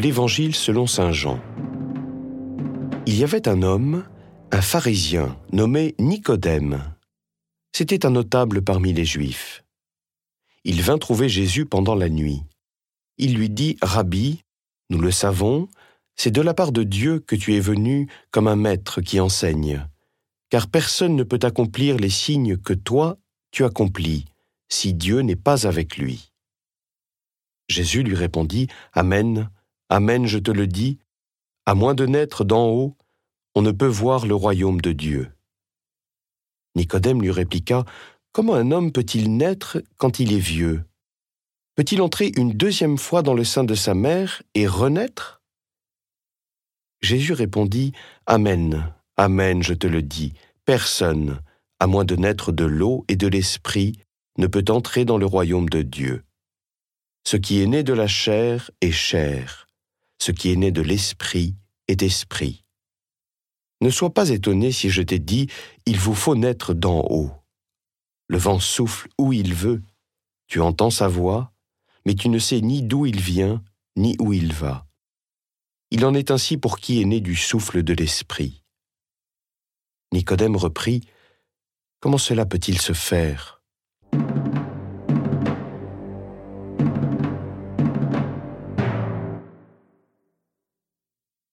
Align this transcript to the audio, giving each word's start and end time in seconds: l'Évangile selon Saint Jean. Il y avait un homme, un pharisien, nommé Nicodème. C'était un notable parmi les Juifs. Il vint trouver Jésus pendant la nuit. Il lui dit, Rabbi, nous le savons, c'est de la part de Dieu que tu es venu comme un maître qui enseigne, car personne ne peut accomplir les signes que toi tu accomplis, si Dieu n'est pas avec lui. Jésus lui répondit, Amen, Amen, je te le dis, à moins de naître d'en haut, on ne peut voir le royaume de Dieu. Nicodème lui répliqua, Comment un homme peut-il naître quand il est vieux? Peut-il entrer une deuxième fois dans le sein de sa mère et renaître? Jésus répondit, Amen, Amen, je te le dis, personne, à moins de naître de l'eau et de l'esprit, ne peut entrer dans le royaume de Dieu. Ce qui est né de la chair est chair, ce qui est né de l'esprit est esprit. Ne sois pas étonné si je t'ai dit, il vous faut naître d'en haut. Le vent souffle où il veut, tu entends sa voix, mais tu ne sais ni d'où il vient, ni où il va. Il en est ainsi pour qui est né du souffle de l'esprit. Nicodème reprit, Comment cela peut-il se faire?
l'Évangile 0.00 0.54
selon 0.54 0.86
Saint 0.86 1.12
Jean. 1.12 1.38
Il 3.06 3.18
y 3.18 3.24
avait 3.24 3.48
un 3.48 3.62
homme, 3.62 4.04
un 4.50 4.62
pharisien, 4.62 5.38
nommé 5.52 5.94
Nicodème. 5.98 6.94
C'était 7.72 8.06
un 8.06 8.10
notable 8.10 8.62
parmi 8.62 8.94
les 8.94 9.04
Juifs. 9.04 9.62
Il 10.64 10.80
vint 10.80 10.98
trouver 10.98 11.28
Jésus 11.28 11.66
pendant 11.66 11.94
la 11.94 12.08
nuit. 12.08 12.42
Il 13.18 13.34
lui 13.34 13.50
dit, 13.50 13.76
Rabbi, 13.82 14.42
nous 14.88 15.00
le 15.00 15.10
savons, 15.10 15.68
c'est 16.16 16.30
de 16.30 16.40
la 16.40 16.54
part 16.54 16.72
de 16.72 16.82
Dieu 16.82 17.20
que 17.20 17.36
tu 17.36 17.54
es 17.54 17.60
venu 17.60 18.08
comme 18.30 18.48
un 18.48 18.56
maître 18.56 19.02
qui 19.02 19.20
enseigne, 19.20 19.86
car 20.48 20.68
personne 20.68 21.14
ne 21.14 21.24
peut 21.24 21.40
accomplir 21.42 21.96
les 21.98 22.10
signes 22.10 22.56
que 22.56 22.72
toi 22.72 23.18
tu 23.50 23.64
accomplis, 23.64 24.24
si 24.70 24.94
Dieu 24.94 25.20
n'est 25.20 25.36
pas 25.36 25.66
avec 25.66 25.98
lui. 25.98 26.32
Jésus 27.68 28.02
lui 28.02 28.14
répondit, 28.14 28.68
Amen, 28.92 29.50
Amen, 29.92 30.26
je 30.26 30.38
te 30.38 30.52
le 30.52 30.68
dis, 30.68 30.98
à 31.66 31.74
moins 31.74 31.94
de 31.94 32.06
naître 32.06 32.44
d'en 32.44 32.68
haut, 32.68 32.96
on 33.56 33.62
ne 33.62 33.72
peut 33.72 33.88
voir 33.88 34.24
le 34.24 34.36
royaume 34.36 34.80
de 34.80 34.92
Dieu. 34.92 35.32
Nicodème 36.76 37.20
lui 37.20 37.32
répliqua, 37.32 37.84
Comment 38.30 38.54
un 38.54 38.70
homme 38.70 38.92
peut-il 38.92 39.36
naître 39.36 39.82
quand 39.96 40.20
il 40.20 40.32
est 40.32 40.38
vieux? 40.38 40.84
Peut-il 41.74 42.00
entrer 42.00 42.30
une 42.36 42.52
deuxième 42.52 42.98
fois 42.98 43.22
dans 43.22 43.34
le 43.34 43.42
sein 43.42 43.64
de 43.64 43.74
sa 43.74 43.94
mère 43.94 44.42
et 44.54 44.68
renaître? 44.68 45.42
Jésus 47.00 47.32
répondit, 47.32 47.90
Amen, 48.26 48.94
Amen, 49.16 49.60
je 49.64 49.74
te 49.74 49.88
le 49.88 50.02
dis, 50.02 50.34
personne, 50.64 51.40
à 51.80 51.88
moins 51.88 52.04
de 52.04 52.14
naître 52.14 52.52
de 52.52 52.64
l'eau 52.64 53.04
et 53.08 53.16
de 53.16 53.26
l'esprit, 53.26 53.98
ne 54.38 54.46
peut 54.46 54.64
entrer 54.68 55.04
dans 55.04 55.18
le 55.18 55.26
royaume 55.26 55.68
de 55.68 55.82
Dieu. 55.82 56.22
Ce 57.26 57.36
qui 57.36 57.60
est 57.60 57.66
né 57.66 57.82
de 57.82 57.92
la 57.92 58.06
chair 58.06 58.70
est 58.80 58.92
chair, 58.92 59.66
ce 60.20 60.32
qui 60.32 60.52
est 60.52 60.56
né 60.56 60.70
de 60.70 60.82
l'esprit 60.82 61.56
est 61.88 62.02
esprit. 62.02 62.64
Ne 63.80 63.90
sois 63.90 64.12
pas 64.12 64.28
étonné 64.28 64.72
si 64.72 64.90
je 64.90 65.02
t'ai 65.02 65.18
dit, 65.18 65.48
il 65.86 65.98
vous 65.98 66.14
faut 66.14 66.34
naître 66.34 66.74
d'en 66.74 67.00
haut. 67.08 67.32
Le 68.28 68.38
vent 68.38 68.60
souffle 68.60 69.08
où 69.18 69.32
il 69.32 69.54
veut, 69.54 69.82
tu 70.46 70.60
entends 70.60 70.90
sa 70.90 71.08
voix, 71.08 71.52
mais 72.04 72.14
tu 72.14 72.28
ne 72.28 72.38
sais 72.38 72.60
ni 72.60 72.82
d'où 72.82 73.06
il 73.06 73.20
vient, 73.20 73.62
ni 73.96 74.16
où 74.20 74.32
il 74.32 74.52
va. 74.52 74.86
Il 75.90 76.04
en 76.04 76.14
est 76.14 76.30
ainsi 76.30 76.56
pour 76.56 76.78
qui 76.78 77.00
est 77.00 77.04
né 77.04 77.20
du 77.20 77.34
souffle 77.34 77.82
de 77.82 77.94
l'esprit. 77.94 78.62
Nicodème 80.12 80.56
reprit, 80.56 81.02
Comment 82.00 82.18
cela 82.18 82.46
peut-il 82.46 82.80
se 82.80 82.94
faire? 82.94 83.59